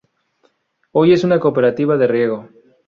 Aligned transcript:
Hoy 0.93 1.13
es 1.13 1.23
una 1.23 1.39
cooperativa 1.39 1.95
de 1.95 2.07
riego. 2.07 2.49